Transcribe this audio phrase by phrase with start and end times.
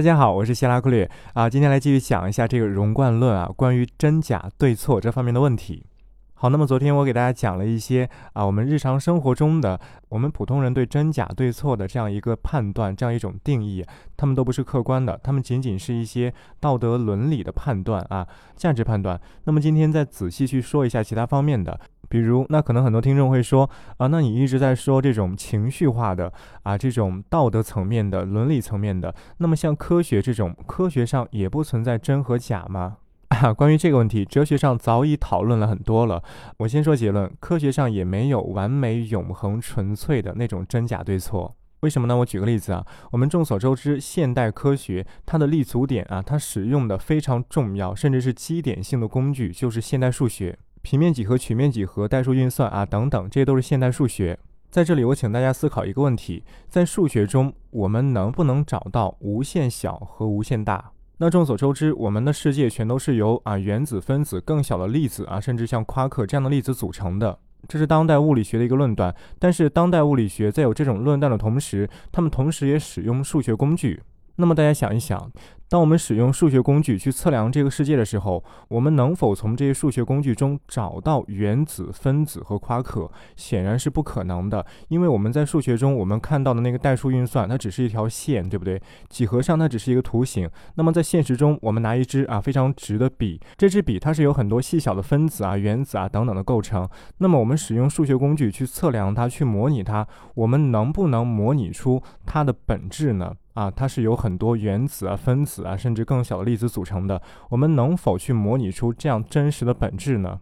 [0.00, 5.84] 大家好，我是希拉克略啊，今天来继续讲一下这个荣冠论啊，关于真假对错这方面的问题。
[6.32, 9.78] 好，那么昨天我给大家讲了一些啊，我们日常生活中的
[10.08, 13.84] 我们普通人对真假对错的这样一个判断，这样一种定义，
[14.16, 18.26] 他们都不是客观的，他们仅仅是一些道德伦理的判断啊，
[18.56, 19.20] 价值判断。
[19.44, 21.78] 那么今天再仔细去说一下其他方面的。
[22.10, 26.32] 比如，那可能很多听众会说啊，那你一直在说这种情绪化的
[26.64, 32.96] 啊，这种道德层面的、伦理层面的，那么像科学这种，科学上也不存在真和假吗？
[33.30, 36.20] 啊，关于这个问题，哲学上早已讨论了很多了。
[36.58, 41.54] 我先说结论，科学上也没有完美、永恒、纯粹的那种真假对错。
[41.82, 42.16] 为什么呢？
[42.16, 50.58] 我举个例子啊，我们众所周知，现代科学它的立足点啊，它使用的非常重要，甚至是基点性的工具，就是现代数学。
[50.82, 54.38] 平面几何、曲面几何、代数运算啊等等，这些都是现代数学。
[54.70, 60.92] 在这里，我请大家思考一个问题：在数学中，我们能不能找到无限小和无限大？
[61.18, 67.38] 那众所周知，我们的世界全都是由啊原子、分子、更小的粒子啊，甚至像夸克这样的粒子组成的。
[67.68, 69.14] 这是当代物理学的一个论断。
[69.38, 74.00] 但是，当代物理学在有这种论断的同时，他们同时也使用数学工具。
[74.36, 75.30] 那么大家想一想，
[75.70, 83.08] 当我们使用数学工具去测量这个世界的时候，我们能否从这些数学工具中找到原子、分子和夸克？
[83.36, 88.82] 显然是不可能的，因为我们在数学中我们看到的那个代数运算，它只是一条线，对不对？
[89.08, 90.50] 几何上它只是一个图形。
[90.74, 96.88] 那么在现实中，我们拿一支啊非常直的笔，这支笔它是有很多细小的分子啊、原子啊等等的构成。
[97.18, 103.32] 那么我们使用数学工具去测量它、去模拟它，我们能不能模拟出它的本质呢？
[103.54, 107.20] 啊，它是由很多原子啊、分子啊，甚至更小的粒子组成的。
[107.48, 110.40] 我们能否去模拟出这样真实的本质呢？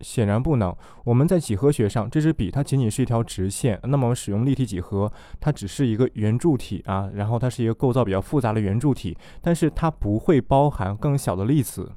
[0.00, 0.74] 显然不能。
[1.04, 3.78] 我们在几何学上，这支笔它仅仅是一条直线。
[3.84, 11.92] 那么，我们使用立体几何，它只是一个圆柱体啊，然后它是一个构造比较复杂的圆柱体，但是它不会包含更小的粒子。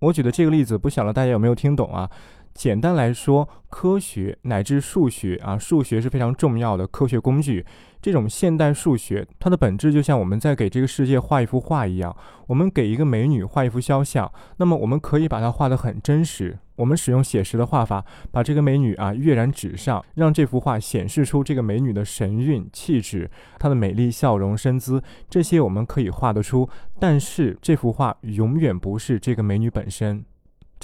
[0.00, 2.10] 我举的这个例子，不晓得大家有没有听懂啊？
[2.54, 7.66] 简单来说，科学乃至数学啊，数学是非常重要的科学工具。
[8.00, 12.14] 这种现代数学，它的本质就像我们在给这个世界画一幅画一样。
[12.46, 16.58] 我们给一个美女画一幅肖像，那么我们可以把它画得很真实。
[16.76, 26.68] 我们使用写实的画法，把这个美女啊跃然纸上，让这幅画显示出这个美女的神韵、气质，她的美丽笑容、身姿，这些我们可以画得出。
[27.00, 30.24] 但是这幅画永远不是这个美女本身。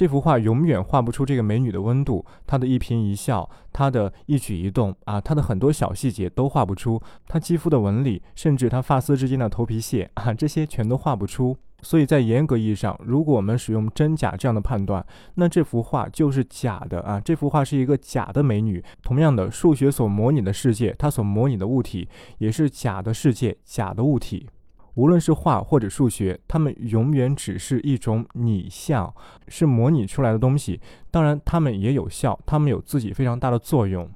[0.00, 11.55] 这幅画永远画不出这个美女的温度，她的一颦一笑，她的一举一动啊，她的很多小细节都画不出，她肌肤的纹理，甚至她发丝之间的头皮屑啊，这些全都画不出。
[11.84, 18.82] 所以在严格意义上，如果我们使用真假这样的判断，那这幅画就是假的啊，这幅画是一个假的美女。
[19.03, 24.49] 同样的，数学所模拟的世界，它所模拟的物体也是假的世界，假的物体。
[24.95, 29.15] 无论是画或者数学，它们永远只是一种拟像，
[29.49, 30.81] 是模拟出来的东西。
[31.11, 34.11] 当然，它们也有效，它们有自己非常大的作用。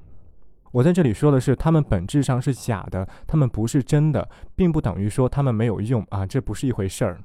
[0.73, 7.21] 我在这里说的是，它们本质上是假的，它们不是真的，并不等于说它们没有用啊，这不是一回事儿。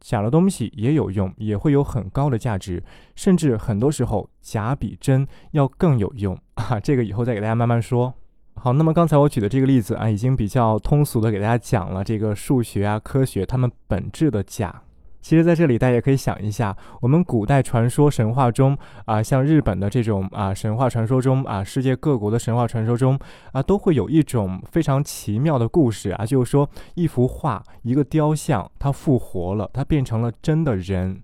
[0.00, 2.82] 假的东西也有用，也会有很高的价值，
[3.14, 6.80] 甚至很多时候假比真要更有用 啊。
[6.80, 8.14] 这个以后再给大家慢慢说。
[8.54, 14.82] 好，那么刚才我举的这个例子啊，已经比较通俗的给大家讲了这个数学啊、科学它们本质的假。
[15.20, 23.18] 其实，在这里大家也可以想一下，我们古代传说神话中啊，像日本的这种啊神话传说中啊，世界各国的神话传说中
[23.52, 31.22] 啊，都会有一种非常奇妙的故事啊，就是说一幅画、一个雕像，它复活了，它变成了真的人。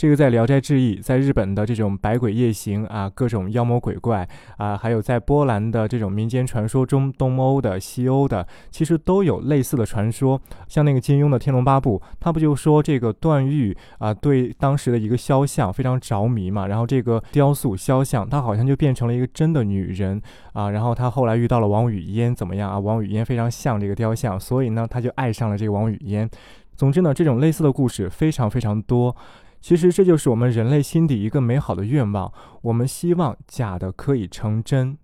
[0.00, 10.40] 这个在《聊斋志异》在日本的这种百鬼夜行啊，各种妖魔鬼怪啊，还有在波兰的这种民间传说中，东欧的、西欧的，其实都有类似的传说。
[10.68, 20.18] 像那个金庸的《天龙八部》，他不就说这个段誉啊，对当时的一个肖像非常着迷嘛，然后这个雕塑肖像，他好像就变成了一个真的女人
[20.54, 22.78] 啊，然后他后来遇到了王语嫣，怎么样啊？
[22.78, 26.26] 王语嫣非常像这个雕像，所以呢，他就爱上了这个王语嫣。
[26.74, 29.14] 总之呢，这种类似的故事非常非常多。
[29.60, 34.96] 其实这就是我们人类心底一个美好的愿望，我们希望假的可以成真，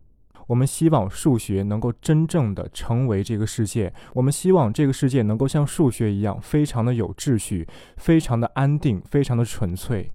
[0.47, 7.69] 我们希望数学能够真正的成为这个世界，我们希望这个世界能够像数学一样，非常的有秩序，
[7.99, 10.11] 非常的安定，非常的纯粹。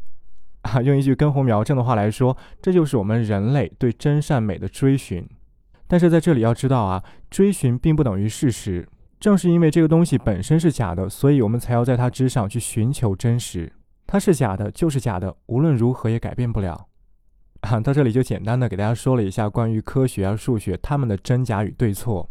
[0.63, 5.27] 啊，用一句根红苗正的话来说，这就是我们人类对真善美的追寻。
[5.87, 8.87] 但是在这里要知道啊，追寻并不等于事实，
[9.19, 13.71] 正是因为这个东西本身是假的，所以我们才要在它之上去寻求真实。
[14.11, 16.89] 它是假的，就是假的，无论如何也改变不了。
[17.61, 22.29] 啊，到这里就简单的给大家说了一下关于科学啊、数学它们的真假与对错。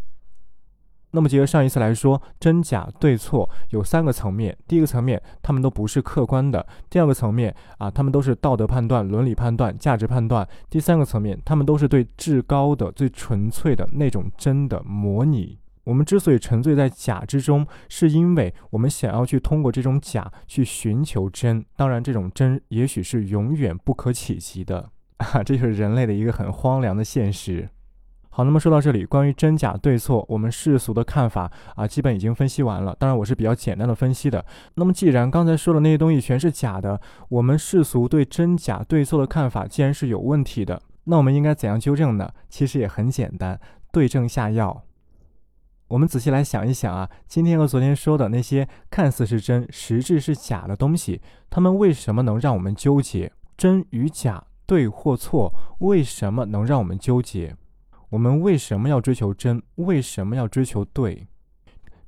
[1.13, 4.55] 那么，结合上一次来说，真假对错有三个层面。
[4.69, 6.61] 第一个层面，他们都不是客观的；
[6.91, 15.59] 第二个层面啊，他们都是道德判断、伦理判断、价值判断；第三个层面，他们都是对至高的、最纯粹的那种真的模拟。
[15.85, 21.65] 我们之所以沉醉在假之中，是因为我们想要去通过这种假去寻求真。
[21.77, 25.43] 当然，这种真也许是永远不可企及的啊！
[25.43, 27.69] 这就是人类的一个很荒凉的现实。
[28.33, 32.95] 好，那么说到这里，关于真假对错，我们世俗的看法啊，基本已经分析完了。
[32.97, 34.45] 当然，我是比较简单的分析的。
[34.75, 42.31] 那么，既然刚才说的那些东西全是假的，我们世俗对真假对错的看法既然是有问题的，那我们应该怎样纠正呢？
[42.49, 43.59] 其实也很简单，
[43.91, 44.85] 对症下药。
[45.91, 51.21] 我们仔细来想一想啊，今天和昨天说的那些看似是真，实质是假的东西，
[51.51, 53.33] 它们为什么能让我们纠结？
[53.57, 57.57] 真与假，对或错，为什么能让我们纠结？
[58.11, 59.61] 我们为什么要追求真？
[59.75, 61.27] 为什么要追求对？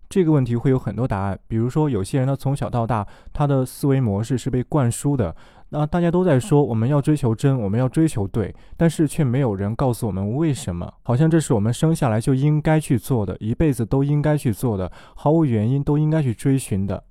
[0.08, 1.36] 这个问题会有很多答案。
[1.48, 5.34] 比如说，有些人呢从小到大，他的思维模式是被灌输的。
[5.74, 10.92] 那大家都在说我们要追求真，我们要追求对，但是却没有人告诉我们为什么。
[11.02, 17.02] 好像这是我们生下来就应该去做的，一辈子都应该去做的，毫无原因都应该去追寻的。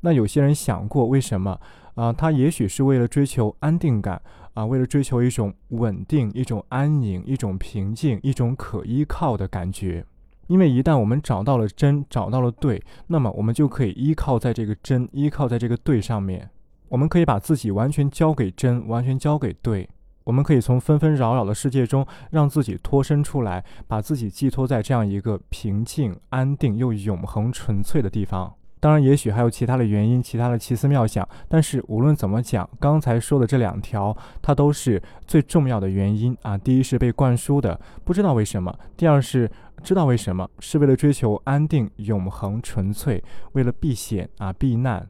[0.00, 1.58] 那有些人想过为什么？
[1.94, 4.20] 啊，他也许是为了追求安定感。
[4.52, 10.04] 啊，为了追求一种稳定、一种安宁、一种平静、一种可依靠的感觉，
[10.46, 16.50] 因为一旦我们找到了真，找到了对，那么我们就可以依靠在这个真，依靠在这个对上面。
[16.88, 19.88] 我们可以把自己完全交给真，完全交给对。
[20.24, 28.52] 我们可以从纷纷扰扰的世界中让自己脱身出来，把自己寄托在这样一个平静、安定又永恒、纯粹的地方。
[28.80, 31.26] 当然，也许还有其他的原因，其他的奇思妙想。
[31.48, 36.58] 但是无论怎么讲，刚才说的这两条，它都是最重要的原因啊。
[36.58, 39.50] 第一是被灌输的，不知道为什么；第二是
[39.82, 43.22] 知道为什么，是为了追求安定、永恒、纯粹，
[43.52, 45.08] 为了避险啊、避难。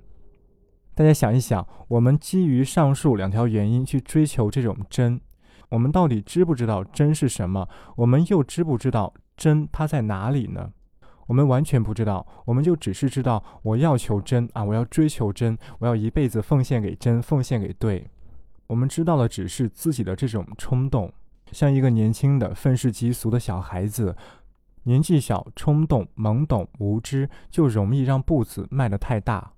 [0.96, 5.20] 大家想一想，我们基于上述两条原因去追求这种真，
[5.68, 7.68] 我们到底知不知道真是什么？
[7.96, 10.72] 我们又知不知道真它在哪里呢？
[11.26, 18.08] 我们完全不知道，我们就只是知道我要求真啊，我要追求真，我要一辈子奉献给真，奉献给对。
[18.68, 21.12] 我们知道的只是自己的这种冲动，
[21.52, 24.16] 像一个年轻的愤世嫉俗的小孩子，
[24.84, 29.52] 年纪小，冲动、懵懂、无知，就容易让步子迈得太大。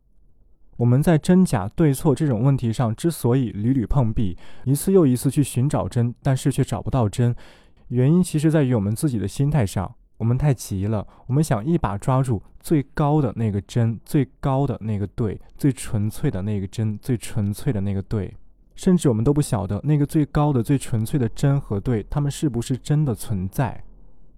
[0.79, 7.35] 我们在真假对错这种问题上之所以屡屡碰壁，一次又一次去寻找真，但是却找不到真，
[7.89, 9.95] 原因其实在于我们自己的心态上。
[10.19, 18.37] 我们太急了，我们想一把抓住最高的那个真，最高的那个对，最纯粹的那个真，最纯粹的那个对，
[18.75, 23.85] 甚至我们都不晓得那个最高的、最纯粹的真和对，他们是不是真的存在？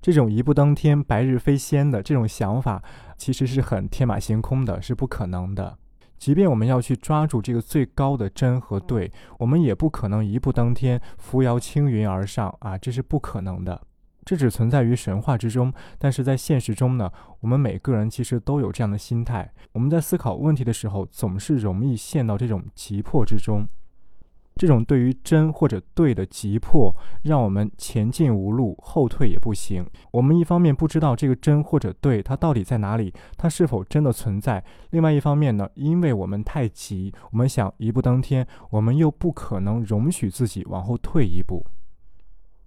[0.03, 2.83] 这种一步登天、白日飞仙的这种想法，
[3.17, 5.79] 其实是很天马行空的，是不可能的。
[6.21, 13.81] 即便我们要去抓住这个最高的真和对，我们也不可能一步登天、扶摇青云而上啊，这是不可能的。
[14.23, 19.51] 这只存在于神话之中，但是在现实中呢，我们每个人其实都有这样的心态。
[19.73, 23.67] 我们在思考问题的时候，总是容易陷到这种急迫之中。
[24.56, 29.87] 这种对于真或者对的急迫，让我们前进无路，后退也不行。
[30.11, 41.64] 我们一方面不知道这个真或者对它到底在哪里，它是否真的存在；另外一方面呢，因为我们太急，我们想一步登天，我们又不可能容许自己往后退一步。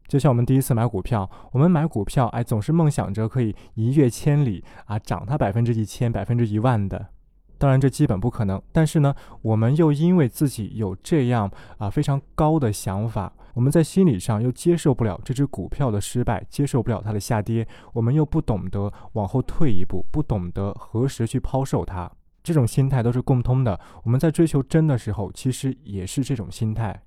[0.07, 7.09] 就像我们第一次买股票，我们买股票，哎，总是梦想着可以一跃千里啊，涨它百分之一千、百分之一万的。
[7.57, 8.62] 当然，这基本不可能。
[8.72, 22.12] 但是呢，我们又因为自己有这样啊非常高的想法，我们在心理上又接受不了这只股票的失败，接受不了它的下跌，我们又不懂得往后退一步，不懂得何时去抛售它。
[22.43, 23.79] 这种心态都是共通的。
[24.03, 27.01] 我们在追求真的时候，其实也是这种心态。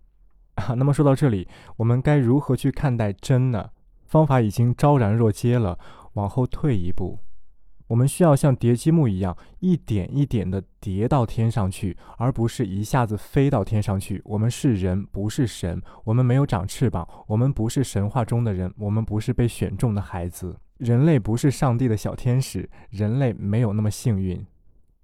[0.55, 3.69] 啊，那么说到这里，我们该如何去看待真呢？
[4.07, 5.79] 方法已经昭然若揭了。
[6.15, 7.19] 往后退一步，
[7.89, 14.21] 我们需要像叠积木一样，一点一点地叠到天上去，而不是一下子飞到天上去。
[14.25, 15.81] 我们是人，不是神。
[16.05, 20.57] 我们没有长翅膀，我们不是神话中的人，我们不是被选中的孩子。
[20.79, 24.45] 人类不是上帝的小天使，人类没有那么幸运。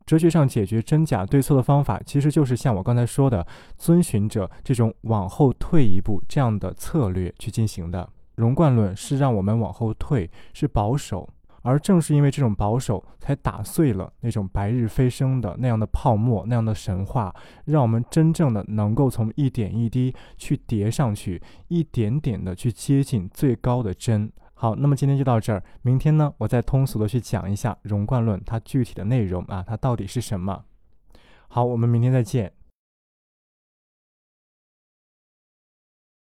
[0.05, 3.47] 哲学上解决真假对错的方法，其实就是像我刚才说的，
[3.79, 8.11] 遵循着这种往后退一步这样的策略去进行的。
[8.35, 11.29] 容贯论是让我们往后退，是保守，
[11.63, 24.31] 而正是因为这种保守，才打碎了那种白日飞升的那样的泡沫、那样的神话，让我们真正的能够从一点一滴去叠上去，一点点的去接近最高的真。
[24.55, 30.65] 好，那么今天就到这儿，明天呢，我再通俗的去讲一下容贯论它具体的内容啊，它到底是什么。
[31.49, 32.53] 好，我们明天再见。